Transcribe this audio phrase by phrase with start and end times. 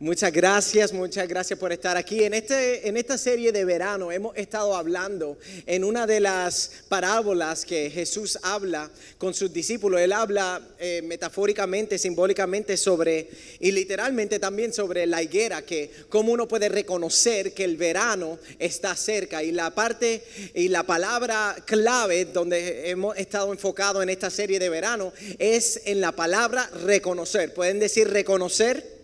[0.00, 2.22] Muchas gracias, muchas gracias por estar aquí.
[2.22, 5.36] En, este, en esta serie de verano hemos estado hablando
[5.66, 10.00] en una de las parábolas que Jesús habla con sus discípulos.
[10.00, 16.46] Él habla eh, metafóricamente, simbólicamente sobre, y literalmente también sobre la higuera, que cómo uno
[16.46, 19.42] puede reconocer que el verano está cerca.
[19.42, 20.22] Y la parte
[20.54, 26.00] y la palabra clave donde hemos estado enfocados en esta serie de verano es en
[26.00, 27.52] la palabra reconocer.
[27.52, 28.97] ¿Pueden decir reconocer?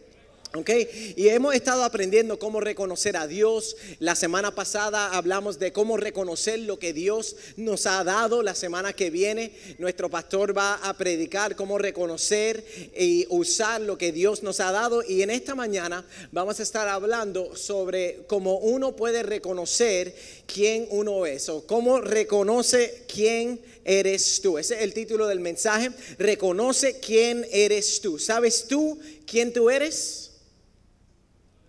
[0.57, 0.71] ¿Ok?
[1.17, 3.77] Y hemos estado aprendiendo cómo reconocer a Dios.
[3.99, 8.41] La semana pasada hablamos de cómo reconocer lo que Dios nos ha dado.
[8.41, 12.65] La semana que viene nuestro pastor va a predicar cómo reconocer
[12.97, 15.03] y usar lo que Dios nos ha dado.
[15.03, 20.15] Y en esta mañana vamos a estar hablando sobre cómo uno puede reconocer
[20.47, 24.57] quién uno es o cómo reconoce quién eres tú.
[24.57, 25.91] Ese es el título del mensaje.
[26.17, 28.21] Reconoce quién eres tú.
[28.21, 30.24] ¿Sabes tú quién tú eres?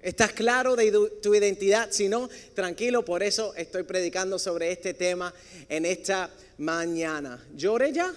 [0.06, 1.88] ¿Estás claro de tu identidad?
[1.90, 5.34] Si no, tranquilo, por eso estoy predicando sobre este tema
[5.68, 6.30] en esta
[6.60, 7.44] mañana.
[7.56, 8.14] ¿Llore ya?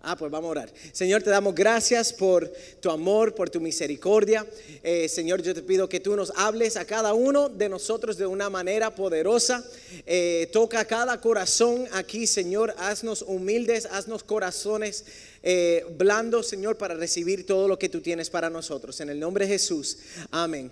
[0.00, 0.72] Ah, pues vamos a orar.
[0.90, 4.44] Señor, te damos gracias por tu amor, por tu misericordia.
[4.82, 8.26] Eh, Señor, yo te pido que tú nos hables a cada uno de nosotros de
[8.26, 9.64] una manera poderosa.
[10.04, 12.74] Eh, toca cada corazón aquí, Señor.
[12.78, 15.04] Haznos humildes, haznos corazones
[15.42, 19.00] eh, blandos, Señor, para recibir todo lo que tú tienes para nosotros.
[19.00, 19.98] En el nombre de Jesús.
[20.30, 20.70] Amén.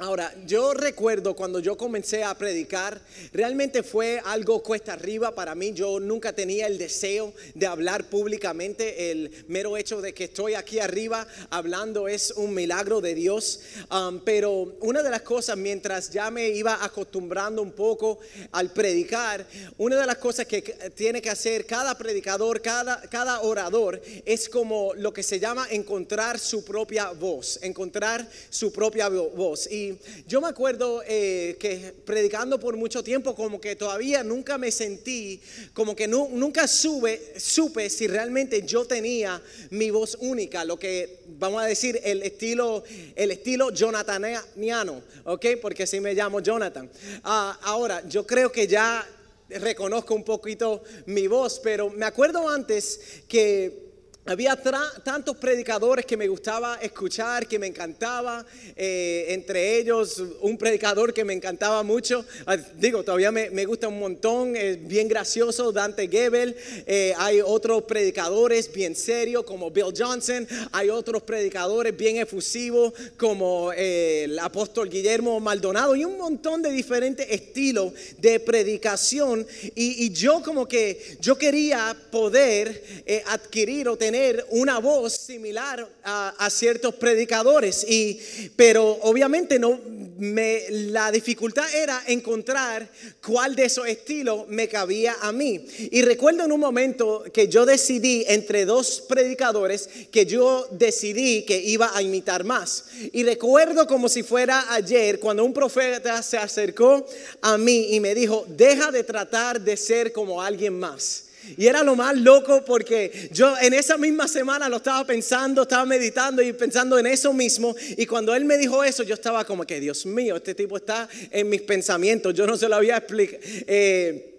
[0.00, 3.00] Ahora, yo recuerdo cuando yo comencé a predicar,
[3.32, 5.72] realmente fue algo cuesta arriba para mí.
[5.72, 9.12] Yo nunca tenía el deseo de hablar públicamente.
[9.12, 13.60] El mero hecho de que estoy aquí arriba hablando es un milagro de Dios.
[13.88, 18.18] Um, pero una de las cosas, mientras ya me iba acostumbrando un poco
[18.50, 19.46] al predicar,
[19.78, 20.62] una de las cosas que
[20.96, 26.40] tiene que hacer cada predicador, cada, cada orador, es como lo que se llama encontrar
[26.40, 29.70] su propia voz, encontrar su propia voz.
[29.70, 29.83] Y
[30.26, 35.40] yo me acuerdo eh, que predicando por mucho tiempo, como que todavía nunca me sentí,
[35.72, 41.62] como que nunca sube, supe si realmente yo tenía mi voz única, lo que vamos
[41.62, 42.84] a decir el estilo,
[43.16, 45.46] el estilo jonathaniano, ¿ok?
[45.60, 46.90] Porque así me llamo Jonathan.
[47.22, 49.06] Ah, ahora, yo creo que ya
[49.48, 53.83] reconozco un poquito mi voz, pero me acuerdo antes que
[54.26, 61.12] había tantos predicadores que me gustaba escuchar, que me encantaba, eh, entre ellos un predicador
[61.12, 66.08] que me encantaba mucho, ah, digo, todavía me, gusta un montón, es bien gracioso, Dante
[66.08, 72.94] Gebel, eh, hay otros predicadores bien serios como Bill Johnson, hay otros predicadores bien efusivos
[73.18, 79.46] como eh, el apóstol Guillermo Maldonado y un montón de diferentes estilos de predicación.
[79.74, 82.82] Y, y yo como que yo quería poder
[83.26, 84.13] adquirir o tener
[84.50, 88.18] una voz similar a, ciertos predicadores, y,
[88.56, 89.80] pero obviamente no,
[90.18, 92.88] me, la dificultad era encontrar
[93.24, 95.66] cuál de esos estilos me cabía a mí.
[95.90, 101.58] Y recuerdo en un momento que yo decidí entre dos predicadores que yo decidí que
[101.58, 102.84] iba a imitar más.
[103.12, 107.04] Y recuerdo como si fuera ayer cuando un profeta se acercó
[107.40, 111.23] a mí y me dijo, deja de tratar de ser como alguien más.
[111.56, 115.84] Y era lo más loco porque yo en esa misma semana lo estaba pensando, estaba
[115.84, 117.74] meditando y pensando en eso mismo.
[117.96, 121.08] Y cuando él me dijo eso, yo estaba como que, Dios mío, este tipo está
[121.30, 122.34] en mis pensamientos.
[122.34, 123.42] Yo no se lo había explicado.
[123.66, 124.30] Eh,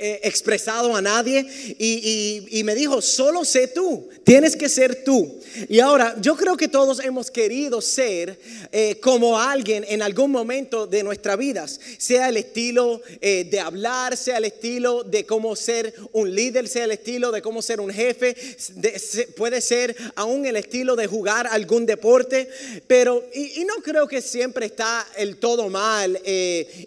[0.00, 1.44] eh, expresado a nadie
[1.76, 5.40] y, me dijo, solo sé tú, tienes que ser tú.
[5.68, 8.38] Y ahora, yo creo que todos hemos querido ser
[8.70, 14.16] eh, como alguien en algún momento de nuestras vidas, sea el estilo eh, de hablar,
[14.16, 17.92] sea el estilo de cómo ser un líder, sea el estilo de cómo ser un
[17.92, 18.36] jefe,
[19.36, 22.48] puede ser aún el estilo de jugar algún deporte,
[22.86, 26.20] pero, y, y no creo que siempre está el todo mal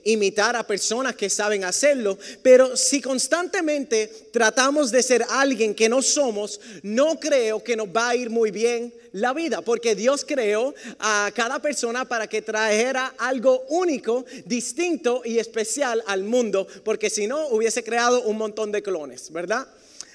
[0.05, 6.59] imitar a personas que saben hacerlo, pero constantemente tratamos de ser alguien que no somos,
[6.83, 11.31] no creo que nos va a ir muy bien la vida, porque Dios creó a
[11.35, 17.47] cada persona para que trajera algo único, distinto y especial al mundo, porque si no
[17.47, 19.67] hubiese creado un montón de clones, ¿verdad?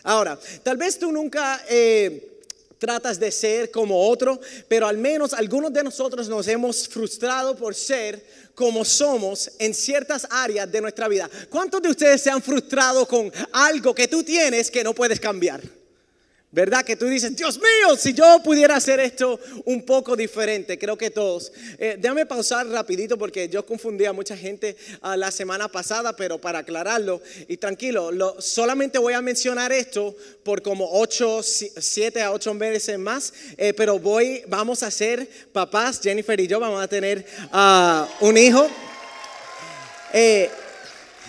[0.02, 1.62] Ahora, tal vez tú nunca...
[1.68, 2.32] Eh,
[2.86, 7.74] tratas de ser como otro, pero al menos algunos de nosotros nos hemos frustrado por
[7.74, 8.24] ser
[8.54, 11.28] como somos en ciertas áreas de nuestra vida.
[11.50, 15.60] ¿Cuántos de ustedes se han frustrado con algo que tú tienes que no puedes cambiar?
[16.52, 16.84] ¿Verdad?
[16.84, 21.10] Que tú dices, Dios mío, si yo pudiera hacer esto un poco diferente, creo que
[21.10, 21.52] todos.
[21.76, 26.40] Eh, déjame pausar rapidito porque yo confundí a mucha gente ah, la semana pasada, pero
[26.40, 32.32] para aclararlo, y tranquilo, lo, solamente voy a mencionar esto por como 8, 7 a
[32.32, 36.86] 8 meses más, eh, pero voy, vamos a ser papás, Jennifer y yo vamos a
[36.86, 38.66] tener ah, un hijo.
[40.12, 40.48] Eh,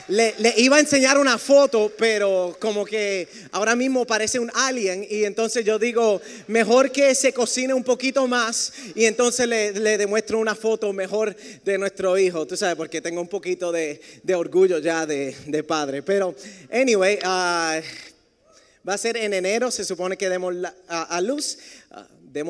[0.07, 5.25] le, iba a enseñar una foto, pero como que ahora mismo parece un alien y
[5.25, 10.55] entonces yo digo, mejor que se cocine un poquito más y entonces le, demuestro una
[10.55, 13.99] foto mejor de nuestro hijo, tú sabes, porque tengo un poquito de,
[14.35, 16.01] orgullo ya de, padre.
[16.03, 16.35] Pero,
[16.71, 17.79] anyway, ah,
[18.87, 20.53] va a ser en enero, se supone que demos
[20.87, 21.57] a, luz.
[22.35, 22.43] Ah,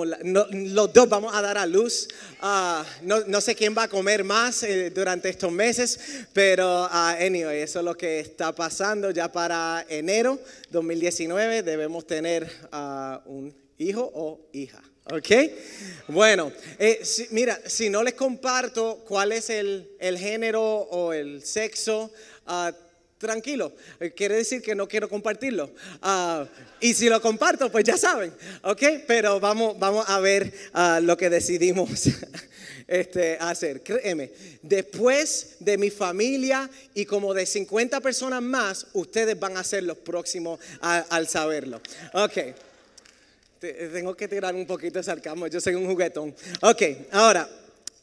[0.51, 2.07] los dos vamos a dar a luz.
[2.41, 5.99] Ah, no, sé quién va a comer más eh, durante estos meses,
[6.33, 10.39] pero uh, anyway, eso es lo que está pasando ya para enero
[10.71, 11.63] 2019.
[11.63, 14.81] Debemos tener ah, un hijo o hija.
[15.09, 15.29] ¿Ok?
[16.09, 17.01] Bueno, eh,
[17.31, 22.11] mira, si no les comparto cuál es el, el género o el sexo,
[23.17, 23.73] tranquilo.
[24.15, 25.71] Quiere decir que no quiero compartirlo.
[26.01, 26.45] Ah,
[26.79, 28.33] y si lo comparto, pues ya saben,
[28.63, 28.83] ¿ok?
[29.07, 31.89] Pero vamos, vamos a ver ah, lo que decidimos
[32.87, 33.81] este, hacer.
[33.81, 34.31] Créeme,
[34.61, 39.97] después de mi familia y como de 50 personas más, ustedes van a ser los
[39.97, 41.81] próximos al saberlo.
[42.13, 42.37] Ok.
[43.59, 46.35] Tengo que tirar un poquito de sarcasmo, yo soy un juguetón.
[46.61, 47.49] Ok, ahora.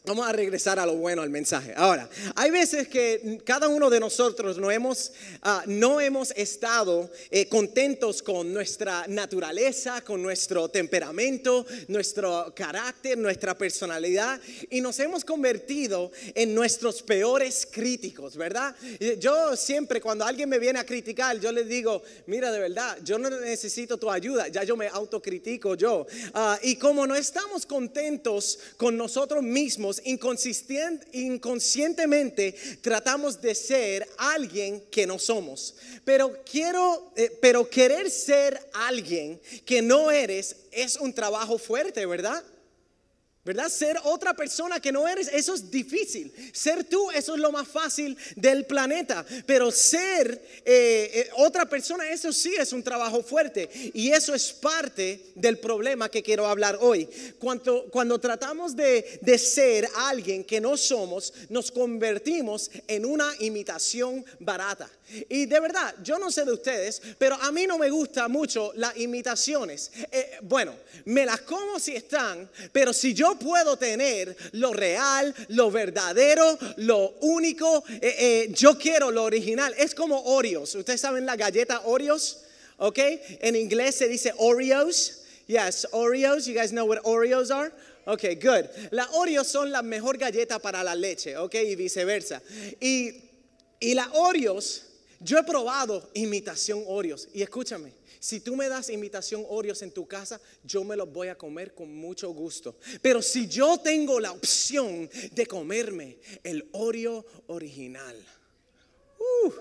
[0.07, 1.73] Vamos a regresar a lo bueno, al mensaje.
[1.75, 7.49] Ahora, hay veces que cada uno de nosotros no hemos, ah, no hemos estado eh,
[7.49, 16.13] contentos con nuestra naturaleza, con nuestro temperamento, nuestro carácter, nuestra personalidad y nos hemos convertido
[16.35, 18.77] en nuestros peores críticos, ¿verdad?
[19.19, 23.19] Yo siempre cuando alguien me viene a criticar, yo les digo, mira, de verdad, yo
[23.19, 26.07] no necesito tu ayuda, ya yo me autocritico yo.
[26.35, 35.07] Ah, y como no estamos contentos con nosotros mismos, inconscientemente tratamos de ser alguien que
[35.07, 35.75] no somos.
[36.05, 42.43] Pero quiero, eh, pero querer ser alguien que no eres es un trabajo fuerte, ¿verdad?
[43.45, 43.69] ¿Verdad?
[43.69, 46.33] Ser otra persona que no eres, eso es difícil.
[46.55, 49.25] Ser tú, eso es lo más fácil del planeta.
[49.45, 53.69] Pero ser eh, eh, otra persona, eso sí es un trabajo fuerte.
[53.93, 57.07] Y eso es parte del problema que quiero hablar hoy.
[57.39, 64.25] Cuando, cuando tratamos de, de ser alguien que no somos, nos convertimos en una imitación
[64.41, 64.89] barata.
[65.29, 68.73] Y de verdad, yo no sé de ustedes, pero a mí no me gustan mucho
[68.75, 69.91] las imitaciones.
[70.11, 70.75] Eh, bueno,
[71.05, 77.15] me las como si están, pero si yo puedo tener lo real, lo verdadero, lo
[77.21, 79.75] único, eh, eh, yo quiero lo original.
[79.79, 80.75] Es como Oreos.
[80.75, 82.43] ¿Ustedes saben la galleta Oreos?
[82.79, 82.99] ¿Ok?
[83.41, 85.23] En inglés se dice Oreos.
[85.47, 86.47] Yes, Oreos.
[86.47, 87.71] You guys know what Oreos are?
[88.07, 88.67] Ok, good.
[88.91, 92.43] Las Oreos son la mejor galleta para la leche, ok, y viceversa.
[92.81, 93.13] Y,
[93.81, 94.83] y las Oreos
[95.25, 97.93] yo he probado imitación Oreos y escúchame,
[98.25, 101.75] si tú me das imitación Oreos en tu casa, yo me los voy a comer
[101.75, 102.75] con mucho gusto.
[103.03, 108.17] Pero si yo tengo la opción de comerme el Oreo original,
[109.19, 109.53] uh,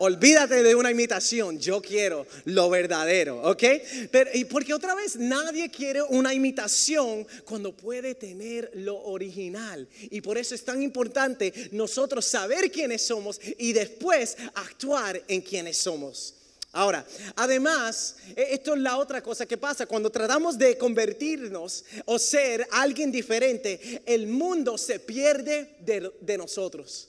[0.00, 3.64] Olvídate de una imitación, yo quiero lo verdadero, ¿ok?
[4.12, 9.88] Pero, y porque otra vez nadie quiere una imitación cuando puede tener lo original.
[10.02, 15.76] Y por eso es tan importante nosotros saber quiénes somos y después actuar en quiénes
[15.76, 16.37] somos.
[16.78, 17.04] Ahora,
[17.34, 19.86] además, e, esto es la otra cosa que pasa.
[19.86, 27.08] Cuando tratamos de convertirnos o ser alguien diferente, el mundo se pierde de, de nosotros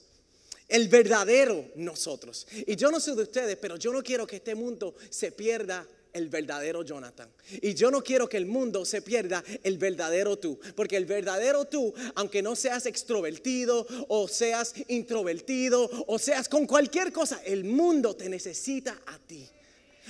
[0.68, 2.46] el verdadero nosotros.
[2.66, 5.86] Y yo no sé de ustedes, pero yo no quiero que este mundo se pierda
[6.12, 7.28] el verdadero Jonathan.
[7.62, 10.58] Y yo no quiero que el mundo se pierda el verdadero tú.
[10.74, 17.12] Porque el verdadero tú, aunque no seas extrovertido o seas introvertido o seas con cualquier
[17.12, 19.48] cosa, el mundo te necesita a ti.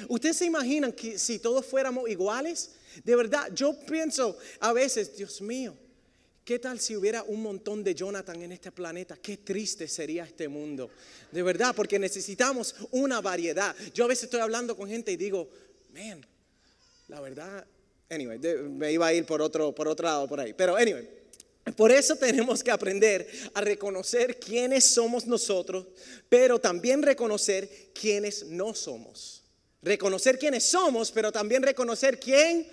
[0.08, 2.70] ¿Ustedes se imaginan que si todos fuéramos iguales?
[3.04, 5.76] De verdad, yo pienso a veces, Dios mío,
[6.50, 9.16] ¿Qué tal si hubiera un montón de Jonathan en este planeta?
[9.16, 10.90] Qué triste sería este mundo.
[11.30, 13.76] De verdad, porque necesitamos una variedad.
[13.94, 15.48] Yo a veces estoy hablando con gente y digo,
[15.94, 16.26] man,
[17.06, 17.64] la verdad,
[18.08, 20.52] anyway, me iba a ir por otro, por otro lado por ahí.
[20.52, 21.08] Pero anyway,
[21.76, 25.86] por eso tenemos que aprender a reconocer quiénes somos nosotros,
[26.28, 29.39] pero también reconocer quiénes no somos.
[29.82, 32.68] Reconocer quiénes somos, pero también reconocer quién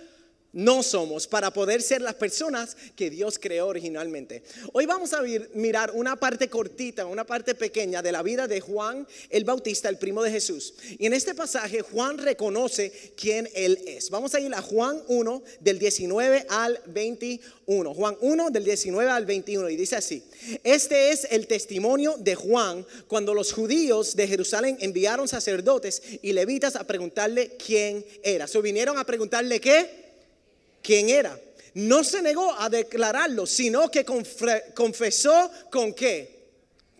[0.52, 4.42] no somos para poder ser las personas que Dios creó originalmente.
[4.72, 5.22] Hoy vamos a
[5.54, 9.98] mirar una parte cortita, una parte pequeña de la vida de Juan el Bautista, el
[9.98, 10.74] primo de Jesús.
[10.98, 14.10] Y en este pasaje Juan reconoce quién él es.
[14.10, 17.94] Vamos a ir a Juan 1 del 19 al 21.
[17.94, 20.22] Juan 1 del 19 al 21 y dice así,
[20.64, 26.76] este es el testimonio de Juan cuando los judíos de Jerusalén enviaron sacerdotes y levitas
[26.76, 28.46] a preguntarle quién era.
[28.46, 30.07] ¿Se vinieron a preguntarle qué?
[30.82, 31.38] Quién era.
[31.74, 36.46] No se negó a declararlo, sino que confesó con qué?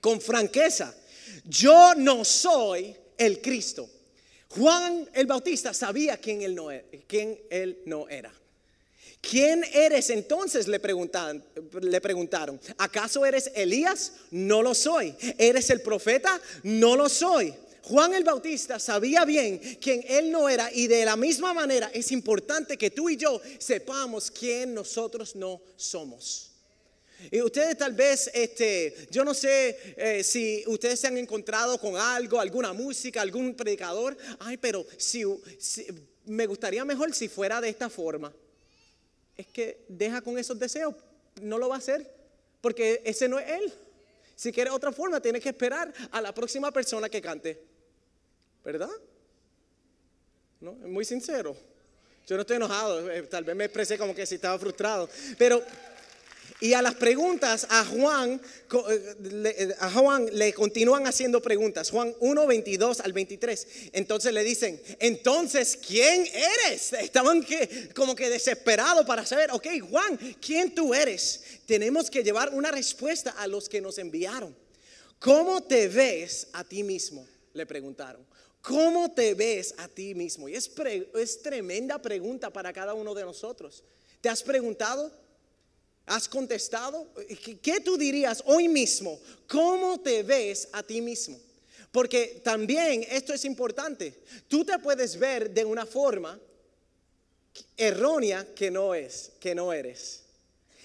[0.00, 0.94] Con franqueza.
[1.44, 3.88] Yo no soy el Cristo.
[4.50, 6.84] Juan el Bautista sabía quién él no era.
[7.06, 8.32] Quién él no era.
[9.20, 10.68] ¿Quién eres entonces?
[10.68, 11.44] Le preguntaron,
[11.80, 12.60] le preguntaron.
[12.78, 14.12] ¿Acaso eres Elías?
[14.30, 15.14] No lo soy.
[15.38, 16.40] ¿Eres el profeta?
[16.62, 17.52] No lo soy.
[17.88, 22.12] Juan el Bautista sabía bien quién él no era y de la misma manera es
[22.12, 26.52] importante que tú y yo sepamos quién nosotros no somos.
[27.30, 31.96] Y ustedes tal vez, este, yo no sé eh, si ustedes se han encontrado con
[31.96, 34.16] algo, alguna música, algún predicador.
[34.38, 35.24] Ay, pero si,
[36.26, 38.30] me gustaría mejor si fuera de esta forma.
[39.34, 40.94] Es que deja con esos deseos,
[41.40, 42.06] no lo va a hacer,
[42.60, 43.72] porque ese no es él.
[44.36, 47.77] Si quiere otra forma, tienes que esperar a la próxima persona que cante.
[48.68, 48.90] ¿Verdad?
[50.60, 50.72] ¿No?
[50.72, 51.56] Muy sincero.
[52.26, 55.08] Yo no estoy enojado, eh, tal vez me expresé como que si estaba frustrado.
[55.38, 55.64] Pero,
[56.60, 59.14] y a las preguntas, a Juan, eh,
[59.56, 61.88] eh, a Juan le continúan haciendo preguntas.
[61.88, 63.66] Juan 1, 22 al 23.
[63.94, 66.26] Entonces le dicen, entonces, ¿quién
[66.66, 66.92] eres?
[66.92, 67.46] Estaban
[67.94, 71.42] como que desesperados para saber, ok, Juan, ¿quién tú eres?
[71.64, 74.54] Tenemos que llevar una respuesta a los que nos enviaron.
[75.18, 77.26] ¿Cómo te ves a ti mismo?
[77.54, 78.27] Le preguntaron.
[78.62, 80.48] ¿Cómo te ves a ti mismo?
[80.48, 80.70] Y es,
[81.14, 83.82] es tremenda pregunta para cada uno de nosotros.
[84.20, 85.12] ¿Te has preguntado?
[86.06, 87.06] ¿Has contestado?
[87.62, 89.20] ¿Qué tú dirías hoy mismo?
[89.46, 91.38] ¿Cómo te ves a ti mismo?
[91.92, 94.14] Porque también esto es importante.
[94.48, 96.38] Tú te puedes ver de una forma
[97.76, 100.22] errónea que no es, que no eres.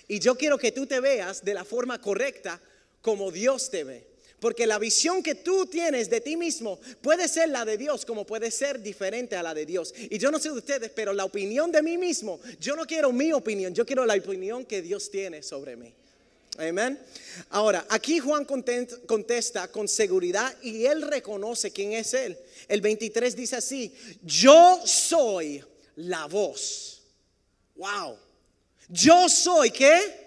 [0.08, 2.62] Y yo quiero que tú te veas de la forma correcta
[3.02, 4.13] como Dios te ve.
[4.44, 8.26] Porque la visión que tú tienes de ti mismo puede ser la de Dios como
[8.26, 9.94] puede ser diferente a la de Dios.
[9.98, 13.14] Y yo no sé de ustedes, pero la opinión de mí mismo, yo no quiero
[13.14, 15.94] mi opinión, yo quiero la opinión que Dios tiene sobre mí.
[16.58, 17.00] Amén.
[17.52, 22.38] Ahora, aquí Juan contesta con seguridad y él reconoce quién es él.
[22.68, 25.64] El 23 dice así, yo soy
[25.96, 27.02] la voz.
[27.78, 28.18] Wow.
[28.90, 30.23] Yo soy qué?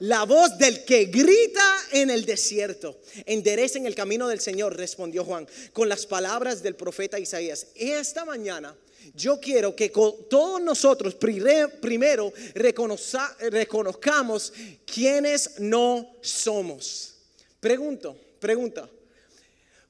[0.00, 2.98] La voz del que grita en el desierto.
[3.24, 7.68] Enderecen el camino del Señor, respondió Juan, con las palabras del profeta Isaías.
[7.74, 8.74] Esta mañana
[9.14, 14.52] yo quiero que todos nosotros primero reconozcamos
[14.84, 17.14] quiénes no somos.
[17.60, 18.88] Pregunto, pregunta.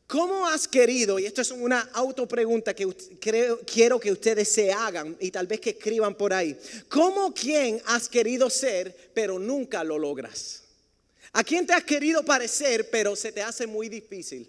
[0.07, 2.87] ¿Cómo has querido, y esto es una autopregunta que
[3.67, 6.57] quiero que ustedes se hagan y tal vez que escriban por ahí,
[6.89, 10.63] ¿cómo quién has querido ser pero nunca lo logras?
[11.33, 14.49] ¿A quién te has querido parecer pero se te hace muy difícil?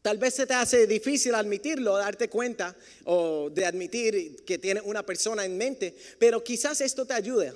[0.00, 5.04] Tal vez se te hace difícil admitirlo, darte cuenta o de admitir que tienes una
[5.04, 7.52] persona en mente, pero quizás esto te ayude.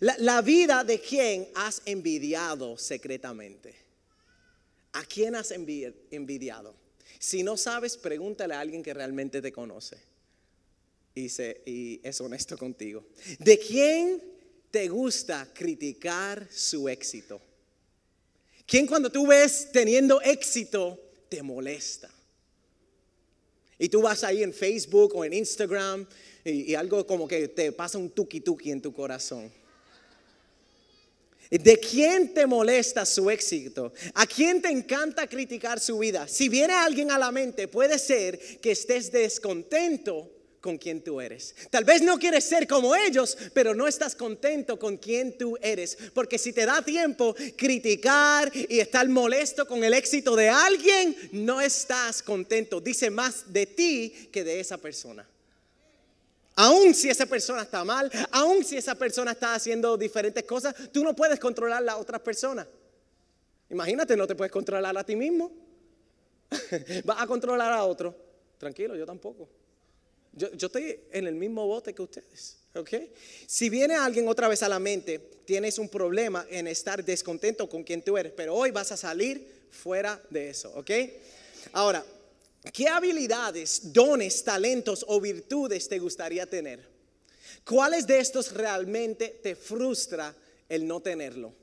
[0.00, 3.87] La, la vida de quien has envidiado secretamente.
[4.92, 6.74] ¿A quién has envidiado?
[7.18, 9.98] Si no sabes, pregúntale a alguien que realmente te conoce
[11.14, 11.26] y,
[11.66, 13.04] y es honesto contigo.
[13.38, 14.22] ¿De quién
[14.70, 17.40] te gusta criticar su éxito?
[18.66, 22.10] ¿Quién cuando tú ves teniendo éxito te molesta?
[23.78, 26.06] Y tú vas ahí en Facebook o en Instagram
[26.44, 29.50] y, y algo como que te pasa un tuki tuki en tu corazón.
[31.50, 33.92] ¿De quién te molesta su éxito?
[34.14, 36.28] ¿A quién te encanta criticar su vida?
[36.28, 41.54] Si viene alguien a la mente, puede ser que estés descontento con quien tú eres.
[41.70, 45.96] Tal vez no quieres ser como ellos, pero no estás contento con quien tú eres.
[46.12, 51.60] Porque si te da tiempo criticar y estar molesto con el éxito de alguien, no
[51.60, 52.80] estás contento.
[52.80, 55.26] Dice más de ti que de esa persona.
[56.60, 61.04] Aún si esa persona está mal, aún si esa persona está haciendo diferentes cosas, tú
[61.04, 62.66] no puedes controlar a la otra persona.
[63.70, 65.52] Imagínate, no te puedes controlar a ti mismo.
[67.04, 68.12] Vas a controlar a otro.
[68.58, 69.48] Tranquilo, yo tampoco.
[70.32, 72.56] Yo, estoy en el mismo bote que ustedes.
[72.74, 72.90] ¿ok?
[73.46, 77.84] Si viene alguien otra vez a la mente, tienes un problema en estar descontento con
[77.84, 80.72] quien tú eres, pero hoy vas a salir fuera de eso.
[80.74, 80.90] ¿ok?
[81.72, 82.04] Ahora,
[82.72, 86.86] ¿Qué habilidades, dones, talentos o virtudes te gustaría tener?
[87.64, 90.34] ¿Cuáles de estos realmente te frustra
[90.68, 91.54] el no tenerlo?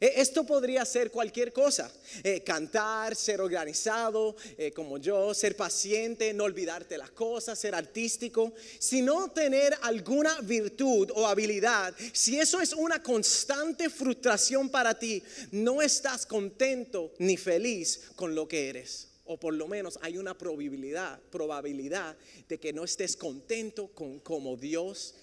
[0.00, 1.90] E, Esto podría ser cualquier cosa,
[2.22, 8.52] Eh, cantar, ser organizado eh, como yo, ser paciente, no olvidarte las cosas, ser artístico,
[8.78, 11.94] sino tener alguna virtud o habilidad.
[12.12, 18.46] Si eso es una constante frustración para ti, no estás contento ni feliz con lo
[18.46, 19.13] que eres.
[19.26, 22.16] O por lo menos hay una probabilidad, probabilidad
[22.48, 25.14] de que no estés contento con como Dios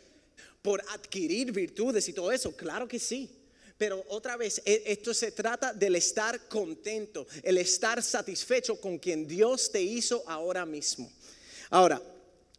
[0.62, 2.56] por adquirir virtudes y todo eso.
[2.56, 3.30] Claro que sí.
[3.78, 9.28] Pero otra vez, e- esto se trata del estar contento, el estar satisfecho con quien
[9.28, 11.12] Dios te hizo ahora mismo.
[11.72, 12.02] Ahora,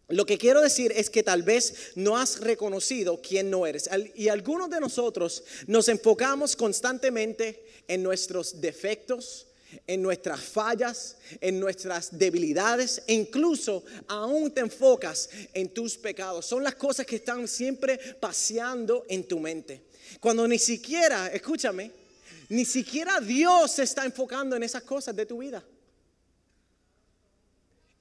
[0.09, 3.89] lo que quiero decir es que tal vez no has reconocido quién no eres.
[4.17, 9.47] Y algunos de nosotros nos enfocamos constantemente en nuestros defectos,
[9.87, 16.47] en nuestras fallas, en nuestras debilidades e incluso aún te enfocas en tus pecados.
[16.47, 19.83] Son las cosas que están siempre paseando en tu mente.
[20.21, 21.91] Cuando ni siquiera, escúchame,
[22.49, 25.65] ni siquiera Dios se está enfocando en esas cosas de tu vida.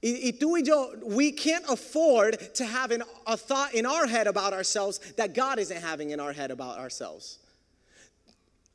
[0.04, 2.90] Y, tú y yo, we can't afford to have
[3.24, 6.76] a thought in our head about ourselves that God isn't having in our head about
[6.76, 7.38] ourselves.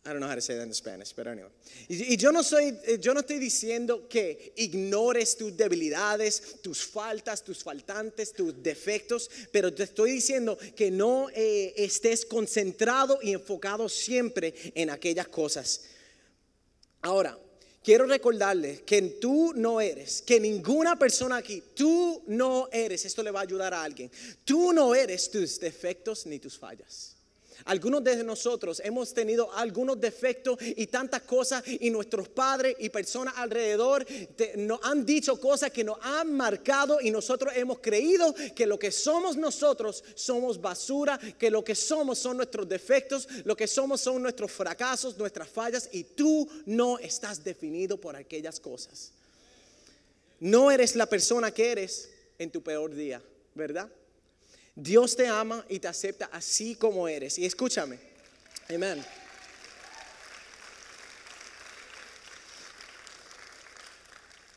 [0.08, 1.50] I don't know how to say that in Spanish, but anyway.
[1.90, 6.86] Y, y yo no soy, eh, yo no estoy diciendo que ignores tus debilidades, tus
[6.86, 13.34] faltas, tus faltantes, tus defectos, pero te estoy diciendo que no eh, estés concentrado y
[13.34, 15.82] enfocado siempre en aquellas cosas.
[17.02, 17.38] Ahora,
[17.84, 23.32] quiero recordarles que tú no eres, que ninguna persona aquí, tú no eres, esto le
[23.32, 24.10] va a ayudar a alguien,
[24.46, 27.17] tú no eres tus defectos ni tus fallas.
[27.66, 33.34] Algunos de nosotros hemos tenido algunos defectos y tantas cosas y nuestros padres y personas
[33.38, 34.06] alrededor
[34.58, 38.92] nos han dicho cosas que nos han marcado y nosotros hemos creído que lo que
[38.92, 44.22] somos nosotros somos basura, que lo que somos son nuestros defectos, lo que somos son
[44.22, 49.12] nuestros fracasos, nuestras fallas y tú no estás definido por aquellas cosas.
[50.40, 53.22] No eres la persona que eres en tu peor día,
[53.56, 53.90] ¿verdad?
[54.80, 57.40] Dios te ama y te acepta así como eres.
[57.40, 57.98] Y escúchame.
[58.70, 59.04] Amén.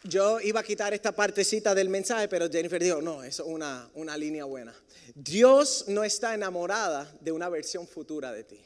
[0.03, 4.15] Yo iba a quitar esta partecita del mensaje, pero Jennifer dijo, no, es una, una
[4.19, 4.75] línea buena.
[5.15, 8.61] Dios no está enamorada de una versión futura de ti.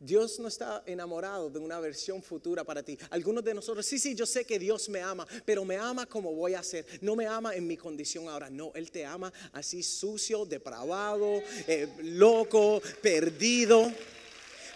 [0.00, 2.96] Dios no está enamorado de una versión futura para ti.
[3.10, 6.32] Algunos de nosotros, sí, sí, yo sé que Dios me ama, pero me ama como
[6.32, 6.86] voy a ser.
[7.00, 8.48] No me ama en mi condición ahora.
[8.48, 13.92] No, Él te ama así sucio, depravado, eh, loco, perdido.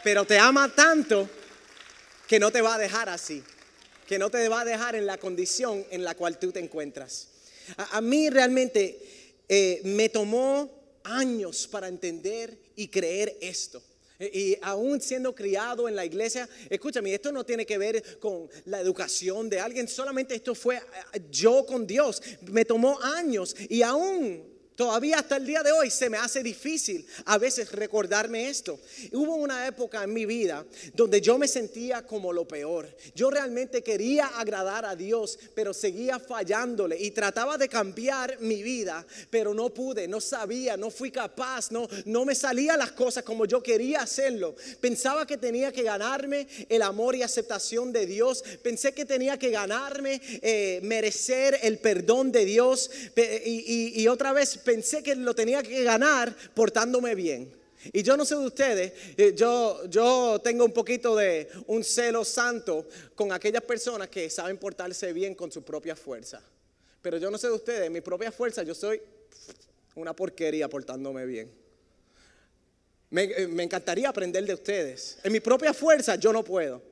[0.03, 1.29] Pero te ama tanto
[2.27, 3.44] que no te va a dejar así.
[4.09, 7.29] Que no te va a dejar en la condición en la cual tú te encuentras.
[7.77, 8.99] A, mí realmente
[9.49, 13.81] eh, me tomó años para entender y creer esto.
[14.33, 18.81] Y aún siendo criado en la iglesia, escúchame, esto no tiene que ver con la
[18.81, 22.23] educación de alguien, solamente esto fue eh, yo con Dios.
[22.43, 27.07] Me tomó años y aún todavía hasta el día de hoy se me hace difícil
[27.27, 28.79] a veces recordarme esto.
[29.13, 32.89] Hubo una época en mi vida donde yo me sentía como lo peor.
[33.15, 39.07] Yo realmente quería agradar a Dios, pero seguía fallándole y trataba de cambiar mi vida,
[39.31, 43.47] pero no pude, no sabía, no fui capaz, no, no me salían las cosas como
[43.47, 44.55] yo quería hacerlo.
[44.81, 48.43] Pensaba que tenía que ganarme el amor y aceptación de Dios.
[48.63, 52.91] Pensé que tenía que ganarme, eh, merecer el perdón de Dios.
[53.45, 57.53] Y- y otra vez pensé que lo tenía que ganar portándome bien.
[57.92, 62.25] Y yo no sé de ustedes, eh, yo, yo tengo un poquito de un celo
[62.25, 66.40] santo con aquellas personas que saben portarse bien con su propia fuerza.
[67.01, 69.01] Pero yo no sé de ustedes, mi propia fuerza yo soy
[69.96, 71.51] una porquería portándome bien.
[73.11, 75.18] Me, eh, me encantaría aprender de ustedes.
[75.25, 76.91] En mi propia fuerza yo no puedo.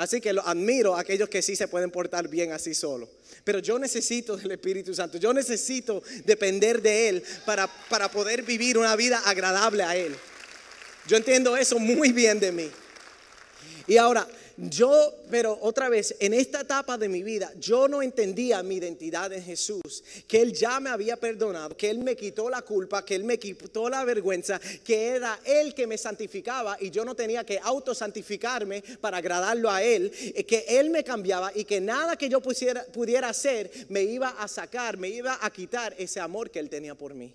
[0.00, 3.06] Así que lo admiro a aquellos que sí se pueden portar bien así solo.
[3.44, 5.18] Pero yo necesito del Espíritu Santo.
[5.18, 10.16] Yo necesito depender de Él para, para poder vivir una vida agradable a Él.
[11.06, 12.70] Yo entiendo eso muy bien de mí.
[13.86, 14.26] Y ahora,
[14.68, 19.32] yo, pero otra vez, en esta etapa de mi vida, yo no entendía mi identidad
[19.32, 23.14] en Jesús, que Él ya me había perdonado, que Él me quitó la culpa, que
[23.14, 27.44] Él me quitó la vergüenza, que era Él que me santificaba y yo no tenía
[27.44, 32.28] que autosantificarme para agradarlo a Él, eh, que Él me cambiaba y que nada que
[32.28, 36.58] yo pusiera- pudiera hacer me iba a sacar, me iba a quitar ese amor que
[36.58, 37.32] Él tenía por mí.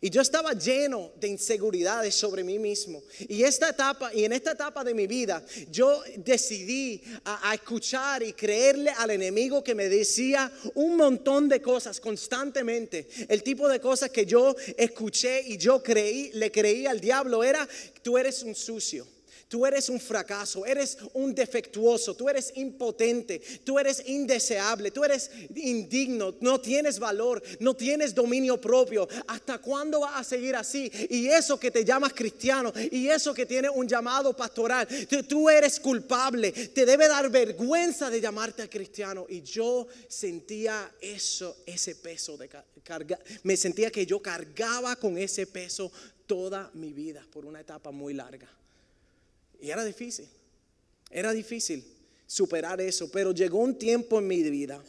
[0.00, 3.02] Y yo estaba lleno de inseguridades sobre mí mismo.
[3.28, 8.22] Y esta etapa, y en esta etapa de mi vida, yo decidí a, a, escuchar
[8.22, 13.08] y creerle al enemigo que me decía un montón de cosas constantemente.
[13.28, 17.66] El tipo de cosas que yo escuché y yo creí, le creí al diablo era,
[18.02, 19.15] tú eres un sucio.
[19.48, 25.30] Tú eres un fracaso, eres un defectuoso, tú eres impotente, tú eres indeseable, tú eres
[25.54, 29.08] indigno, no tienes valor, no tienes dominio propio.
[29.28, 30.90] ¿Hasta cuándo vas a seguir así?
[31.10, 34.88] Y eso que te llamas cristiano y eso que tiene un llamado pastoral,
[35.28, 39.26] tú, eres culpable, te debe dar vergüenza de llamarte cristiano.
[39.28, 42.48] Y yo sentía eso, ese peso de
[42.82, 45.92] carga, me sentía que yo cargaba con ese peso
[46.26, 48.48] toda mi vida por una etapa muy larga.
[49.60, 50.28] Y era difícil,
[51.10, 51.84] era difícil
[52.26, 54.82] superar eso, pero llegó un tiempo en mi vida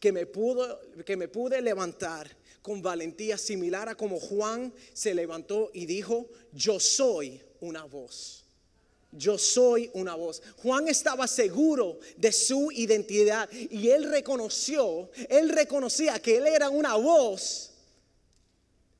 [0.00, 5.70] que me, pudo, que me pude levantar con valentía similar a como Juan se levantó
[5.72, 8.44] y dijo, yo soy una voz.
[9.10, 10.42] Yo soy una voz.
[10.58, 16.94] Juan estaba seguro de su identidad y él reconoció, él reconocía que él era una
[16.96, 17.70] voz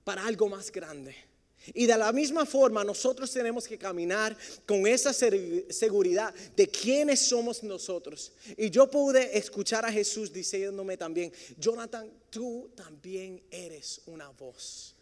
[0.05, 1.28] para algo más grande.
[1.75, 7.63] Y de la misma forma nosotros tenemos que caminar con esa seguridad de quiénes somos
[7.63, 8.33] nosotros.
[8.57, 14.95] Y yo pude escuchar a Jesús diciéndome también, Jonathan, tú también eres una voz.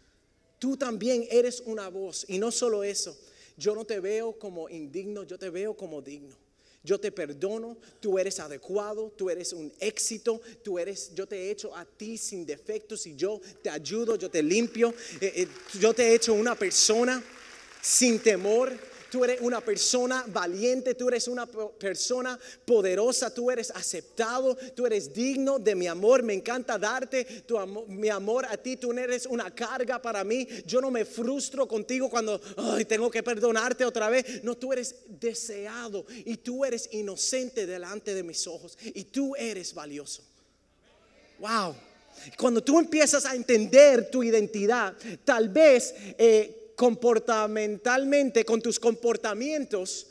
[0.59, 2.25] Tú también eres una voz.
[2.27, 3.17] Y no solo eso,
[3.57, 6.46] yo no te veo como indigno, yo te veo como digno
[6.87, 11.51] yo te perdono, tú eres adecuado, tú eres un éxito, tú eres, yo te he
[11.51, 15.47] hecho a ti sin defectos y yo te ayudo, yo te limpio, eh, eh,
[15.81, 17.21] yo te he hecho una persona
[17.81, 18.71] sin temor,
[19.09, 25.13] tú eres una persona valiente, tú eres una persona poderosa, tú eres aceptado, tú eres
[25.13, 29.25] digno de mi amor, me encanta darte tu amor, mi amor a ti, tú eres
[29.25, 32.39] una carga para mí, yo no me frustro contigo cuando
[32.87, 38.23] tengo que perdonarte otra vez, no, tú eres deseado y tú eres inocente delante de
[38.23, 40.23] mis ojos y tú eres valioso.
[41.39, 41.75] Wow.
[42.37, 50.05] Cuando tú empiezas a entender tu identidad, tal vez eh, comportamentalmente, con tus comportamientos,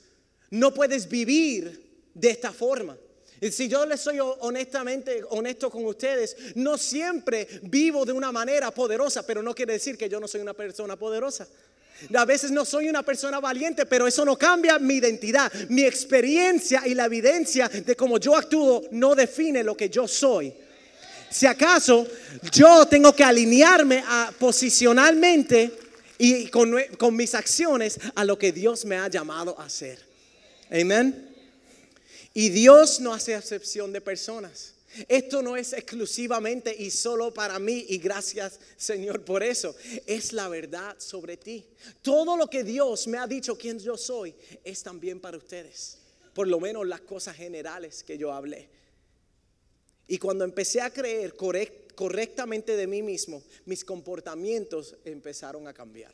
[0.50, 1.80] no puedes vivir
[2.12, 2.98] de esta forma.
[3.40, 8.72] Y si yo les soy honestamente honesto con ustedes, no siempre vivo de una manera
[8.72, 11.46] poderosa, pero no quiere decir que yo no soy una persona poderosa.
[12.12, 15.52] A veces no soy una persona valiente, pero eso no cambia mi identidad.
[15.68, 20.52] Mi experiencia y la evidencia de cómo yo actúo no define lo que yo soy.
[21.30, 22.08] Si acaso
[22.50, 25.85] yo tengo que alinearme a, posicionalmente
[26.18, 29.98] y con, mis acciones a lo que Dios me ha llamado a hacer.
[30.70, 31.34] Amén.
[32.32, 34.74] Y Dios no hace excepción de personas.
[35.08, 39.76] Esto no es exclusivamente y solo para mí y gracias Señor por eso.
[40.06, 41.66] Es la verdad sobre ti.
[42.00, 45.98] Todo lo que Dios me ha dicho quién yo soy es también para ustedes.
[46.32, 48.68] Por lo menos las cosas generales que yo hablé.
[50.08, 56.12] Y cuando empecé a creer correctamente correctamente de mí mismo, mis comportamientos empezaron a cambiar.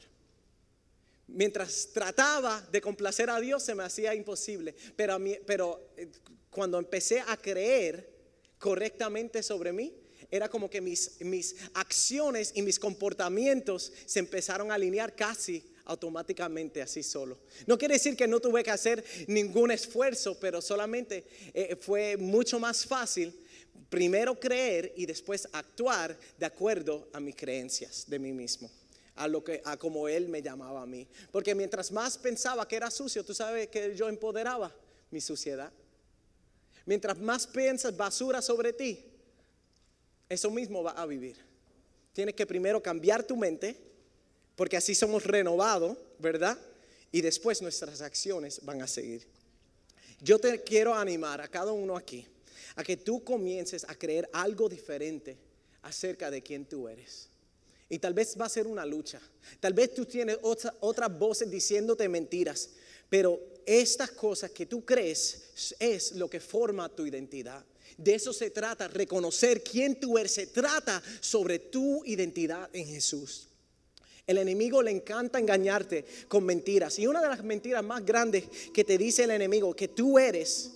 [1.27, 6.09] Mientras trataba de complacer a Dios se me hacía imposible, pero, eh,
[6.51, 8.11] cuando empecé a creer
[8.59, 9.95] correctamente sobre mí,
[10.31, 16.81] era como que mis, mis acciones y mis comportamientos se empezaron a alinear casi automáticamente
[16.81, 17.39] así solo.
[17.67, 22.61] No quiere decir que no tuve que hacer ningún esfuerzo, pero solamente eh, fue mucho
[22.61, 23.35] más fácil
[23.93, 28.71] primero creer y después actuar de acuerdo a mis creencias de mí mismo,
[29.17, 32.77] a lo que a como él me llamaba a mí, porque mientras más pensaba que
[32.77, 34.75] era sucio, tú sabes que yo empoderaba
[35.11, 35.71] mi suciedad.
[36.87, 39.05] Mientras más piensas basura sobre ti,
[40.27, 41.37] eso mismo va a vivir.
[42.15, 43.77] Tienes que primero cambiar tu mente,
[44.57, 46.57] porque así somos renovados, ¿verdad?
[47.13, 49.29] Y después nuestras acciones van a seguir.
[50.19, 52.27] Yo te quiero animar a cada uno aquí
[52.77, 55.37] a que tú comiences a creer algo diferente
[55.83, 57.29] acerca de quién tú eres.
[57.89, 59.21] Y tal vez va a ser una lucha.
[59.61, 62.71] Tal vez tú tienes otras voces diciéndote mentiras.
[63.11, 67.63] Pero estas cosas que tú crees es lo que forma tu identidad.
[67.99, 70.33] De eso se trata, reconocer quién tú eres.
[70.33, 73.49] Se trata sobre tu identidad en Jesús.
[74.27, 76.99] El enemigo le encanta engañarte con mentiras.
[76.99, 80.71] Y una de las mentiras más grandes que te dice el enemigo, que tú eres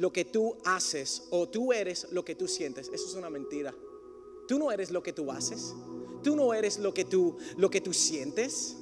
[0.00, 2.90] lo que tú haces o tú eres lo que tú sientes.
[2.92, 3.74] Eso es una mentira.
[4.48, 5.74] Tú no eres lo que tú haces.
[6.22, 8.78] Tú no eres lo que tú lo que tú sientes.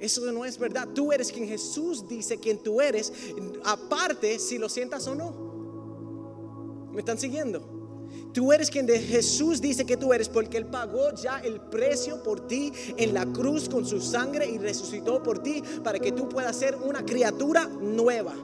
[0.00, 0.88] Eso no es verdad.
[0.92, 3.12] Tú eres quien Jesús dice quien tú eres,
[3.64, 6.90] aparte si lo sientas o no.
[6.92, 7.78] ¿Me están siguiendo?
[8.32, 12.24] Tú eres quien de Jesús dice que tú eres porque Él pagó ya el precio
[12.24, 16.28] por ti en la cruz con su sangre y resucitó por ti para que tú
[16.28, 18.34] puedas ser una criatura nueva.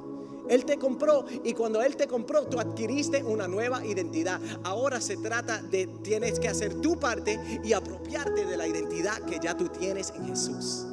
[0.49, 4.41] Él te compró y cuando Él te compró tú adquiriste una nueva identidad.
[4.65, 9.39] Ahora se trata de tienes que hacer tu parte y apropiarte de la identidad que
[9.43, 10.87] ya tú tienes en Jesús.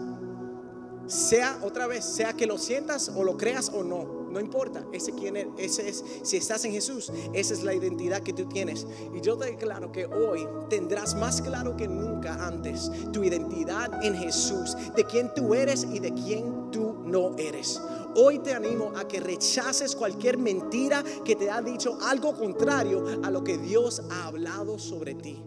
[1.07, 4.85] Sea otra vez, sea que lo sientas o lo creas o no, no importa.
[4.93, 8.45] Ese quién es, ese es, si estás en Jesús, esa es la identidad que tú
[8.45, 8.87] tienes.
[9.13, 14.15] Y yo te declaro que hoy tendrás más claro que nunca antes tu identidad en
[14.15, 17.79] Jesús, de quién tú eres y de quién tú no eres.
[18.15, 23.31] Hoy te animo a que rechaces cualquier mentira que te ha dicho algo contrario a
[23.31, 25.41] lo que Dios ha hablado sobre ti.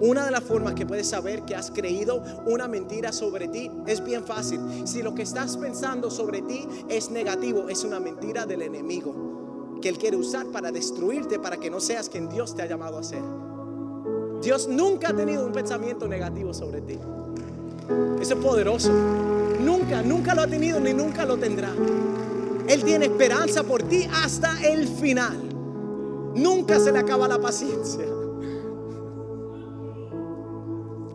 [0.00, 4.04] Una de las formas que puedes saber que has creído una mentira sobre ti es
[4.04, 4.60] bien fácil.
[4.84, 9.88] Si lo que estás pensando sobre ti es negativo, es una mentira del enemigo que
[9.88, 13.02] él quiere usar para destruirte, para que no seas quien Dios te ha llamado a
[13.02, 13.22] ser.
[14.42, 16.98] Dios nunca ha tenido un pensamiento negativo sobre ti.
[18.20, 18.90] Eso es poderoso.
[19.62, 21.70] Nunca, nunca lo ha tenido ni nunca lo tendrá.
[22.68, 25.36] Él tiene esperanza por ti hasta el final.
[26.34, 28.04] Nunca se le acaba la paciencia.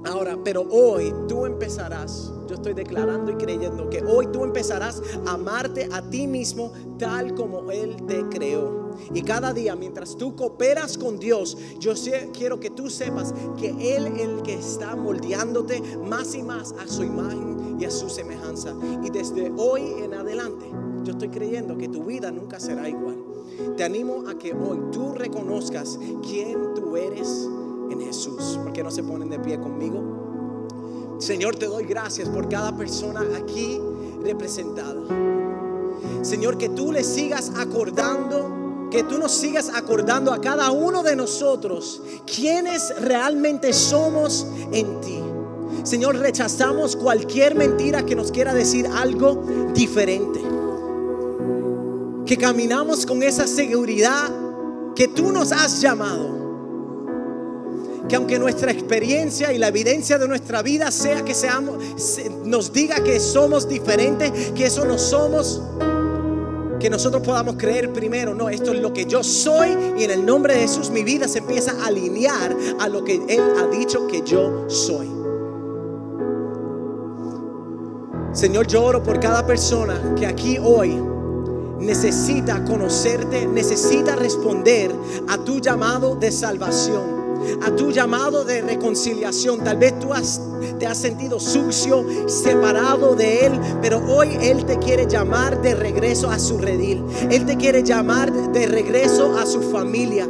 [0.06, 5.34] Ahora, pero hoy tú empezarás, yo estoy declarando y creyendo que hoy tú empezarás a
[5.34, 8.88] amarte a ti mismo tal como Él te creó.
[9.14, 11.94] Y cada día, mientras tú cooperas con Dios, yo
[12.34, 16.88] quiero que tú sepas que Él es el que está moldeándote más y más a
[16.88, 18.74] su imagen y a su semejanza.
[19.04, 20.66] Y desde hoy en adelante,
[21.04, 23.24] yo estoy creyendo que tu vida nunca será igual.
[23.76, 27.48] Te animo a que hoy tú reconozcas quién tú eres
[27.90, 28.60] en Jesús.
[28.62, 30.17] ¿Por qué no se ponen de pie conmigo?
[31.20, 33.80] Señor, te doy gracias por cada persona aquí
[34.22, 35.02] representada.
[36.22, 41.16] Señor, que tú le sigas acordando, que tú nos sigas acordando a cada uno de
[41.16, 45.20] nosotros quienes realmente somos en ti.
[45.84, 50.42] Señor, rechazamos cualquier mentira que nos quiera decir algo diferente.
[52.26, 54.30] Que caminamos con esa seguridad
[54.96, 56.47] que tú nos has llamado
[58.08, 61.78] que aunque nuestra experiencia y la evidencia de nuestra vida sea que seamos,
[62.46, 65.62] nos diga que somos diferentes, que eso no somos,
[66.80, 70.26] que nosotros podamos creer primero, no, esto es lo que yo soy y en el
[70.26, 74.08] nombre de Jesús mi vida se empieza a alinear a lo que Él ha dicho
[74.08, 75.08] que yo soy.
[78.32, 80.96] Señor, yo oro por cada persona que aquí hoy
[81.80, 84.92] necesita conocerte, necesita responder
[85.28, 87.27] a tu llamado de salvación
[87.62, 89.64] a tu llamado de reconciliación.
[89.64, 90.42] Tal vez tú has,
[90.80, 96.30] te has sentido sucio, separado de Él, pero hoy Él te quiere llamar de regreso
[96.30, 97.04] a su redil.
[97.30, 100.28] Él te quiere llamar de regreso a su familia.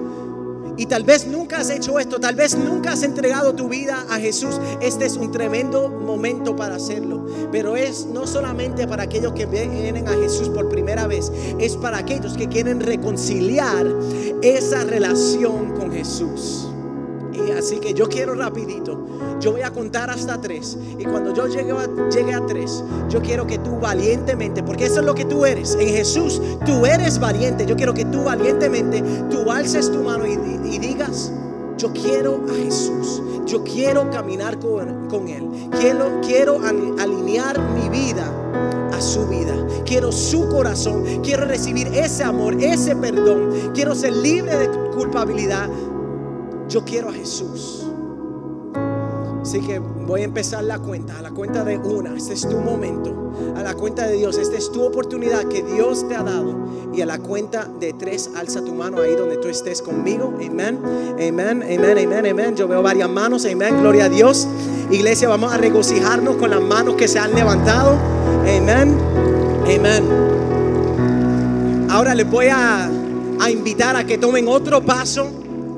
[0.77, 4.19] Y tal vez nunca has hecho esto, tal vez nunca has entregado tu vida a
[4.19, 4.61] Jesús.
[4.79, 7.25] Este es un tremendo momento para hacerlo.
[7.51, 11.97] Pero es no solamente para aquellos que vienen a Jesús por primera vez, es para
[11.97, 13.87] aquellos que quieren reconciliar
[14.43, 16.66] esa relación con Jesús
[17.57, 19.05] así que yo quiero rapidito,
[19.39, 20.77] yo voy a contar hasta tres.
[20.97, 24.99] Y cuando yo llegue a, llegue a tres, yo quiero que tú valientemente, porque eso
[24.99, 25.75] es lo que tú eres.
[25.79, 27.65] En Jesús tú eres valiente.
[27.65, 31.31] Yo quiero que tú valientemente, tú alces tu mano y, digas,
[31.77, 33.21] yo quiero a Jesús.
[33.45, 35.69] Yo quiero caminar con, con Él.
[35.79, 38.29] Quiero, quiero alinear mi vida
[38.91, 39.55] a su vida.
[39.85, 41.21] Quiero su corazón.
[41.23, 43.71] Quiero recibir ese amor, ese perdón.
[43.73, 45.69] Quiero ser libre de culpabilidad
[46.69, 47.83] yo quiero a Jesús.
[49.41, 52.57] Así que voy a empezar la cuenta, a la cuenta de una, este es tu
[52.57, 56.67] momento, a la cuenta de Dios, esta es tu oportunidad que Dios te ha dado.
[56.93, 60.33] Y a la cuenta de tres, alza tu mano ahí donde tú estés conmigo.
[60.35, 60.79] Amén,
[61.13, 62.55] amén, amén, amén, amén.
[62.57, 64.47] Yo veo varias manos, amén, gloria a Dios.
[64.91, 67.95] Iglesia, vamos a regocijarnos con las manos que se han levantado.
[68.41, 68.97] Amén,
[69.63, 70.03] amén.
[71.89, 72.89] Ahora les voy a,
[73.39, 75.36] a invitar a que tomen otro paso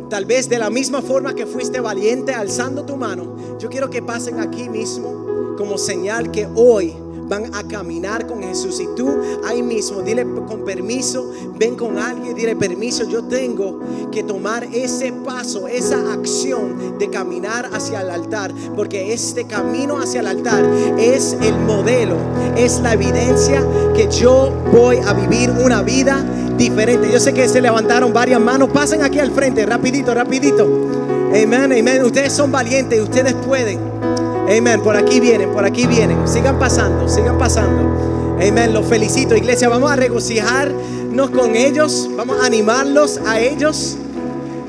[0.10, 4.02] Tal vez de la misma forma que fuiste valiente alzando tu mano, yo quiero que
[4.02, 6.95] pasen aquí mismo como señal que hoy
[7.30, 8.80] van a caminar con Jesús.
[8.80, 9.15] Y tú
[9.46, 13.80] ahí mismo, dile con permiso, ven con alguien, dile permiso, yo tengo
[14.12, 20.22] que tomar ese paso, esa acción de caminar hacia el altar, porque este camino hacia
[20.22, 20.65] el altar
[20.98, 22.18] es el modelo,
[22.58, 23.63] es la evidencia
[23.96, 26.26] que yo voy a vivir una vida
[26.58, 27.10] diferente.
[27.12, 28.70] Yo sé que se levantaron varias manos.
[28.70, 30.63] Pasen aquí al frente, rapidito, rapidito.
[31.30, 32.04] Amén, amén.
[32.04, 33.99] Ustedes son valientes, ustedes pueden.
[34.50, 34.82] Amén.
[34.82, 36.28] Por aquí vienen, por aquí vienen.
[36.28, 38.36] Sigan pasando, sigan pasando.
[38.36, 38.74] Amén.
[38.74, 39.70] Los felicito, iglesia.
[39.70, 42.10] Vamos a regocijarnos con ellos.
[42.18, 43.98] Vamos a animarlos a ellos.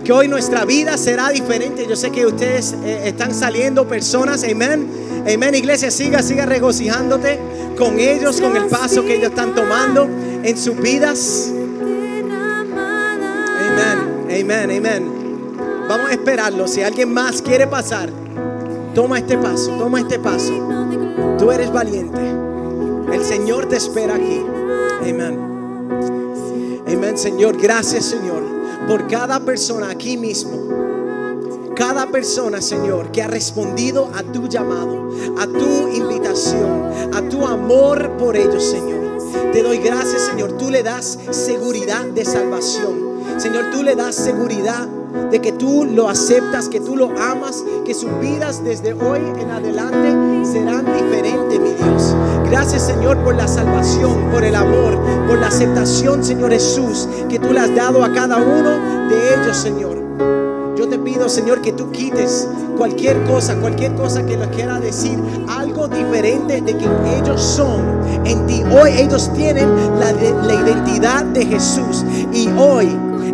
[0.04, 1.86] que hoy nuestra vida será diferente.
[1.88, 4.88] Yo sé que ustedes eh, están saliendo personas, amén.
[5.32, 7.38] Amén, iglesia, siga, siga regocijándote
[7.76, 10.08] con ellos, con el paso que ellos están tomando
[10.42, 11.50] en sus vidas.
[13.68, 13.98] Amén,
[14.30, 15.20] amén, amén.
[15.88, 16.66] Vamos a esperarlo.
[16.66, 18.10] Si alguien más quiere pasar,
[18.94, 20.52] toma este paso, toma este paso.
[21.38, 22.20] Tú eres valiente.
[23.12, 24.44] El Señor te espera aquí.
[25.00, 25.50] Amén.
[26.86, 27.56] Amén, Señor.
[27.60, 28.42] Gracias, Señor,
[28.86, 30.68] por cada persona aquí mismo.
[31.74, 38.16] Cada persona, Señor, que ha respondido a tu llamado, a tu invitación, a tu amor
[38.18, 39.18] por ellos, Señor.
[39.52, 40.52] Te doy gracias, Señor.
[40.58, 43.20] Tú le das seguridad de salvación.
[43.38, 44.86] Señor, tú le das seguridad
[45.30, 49.50] de que tú lo aceptas, que tú lo amas, que sus vidas desde hoy en
[49.50, 52.14] adelante serán diferentes, mi Dios.
[52.48, 57.52] Gracias Señor por la salvación, por el amor, por la aceptación, Señor Jesús, que tú
[57.52, 60.00] le has dado a cada uno de ellos, Señor.
[60.76, 65.18] Yo te pido, Señor, que tú quites cualquier cosa, cualquier cosa que les quiera decir,
[65.48, 66.86] algo diferente de que
[67.18, 68.62] ellos son en ti.
[68.72, 69.68] Hoy ellos tienen
[69.98, 72.88] la, la identidad de Jesús y hoy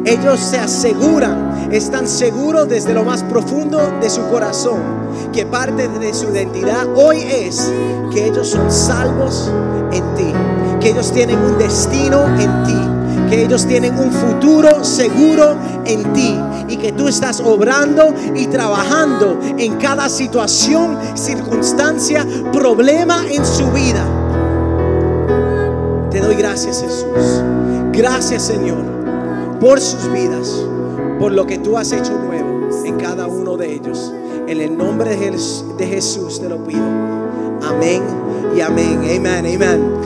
[0.04, 4.80] ellos se aseguran, están seguros desde lo más profundo de su corazón,
[5.32, 7.70] que parte de su identidad hoy es
[8.12, 9.50] que ellos son salvos
[9.92, 10.32] en ti,
[10.80, 16.38] que ellos tienen un destino en ti, que ellos tienen un futuro seguro en ti
[16.68, 24.04] y que tú estás obrando y trabajando en cada situación, circunstancia, problema en su vida.
[26.10, 27.42] Te doy gracias Jesús.
[27.92, 28.95] Gracias Señor
[29.60, 30.64] por sus vidas,
[31.18, 34.12] por lo que tú has hecho nuevo en cada uno de ellos.
[34.46, 36.84] En el nombre de Jesús te lo pido.
[37.62, 38.02] Amén
[38.56, 39.00] y amén.
[39.16, 39.92] Amén, amén.